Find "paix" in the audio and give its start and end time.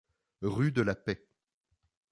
0.95-1.27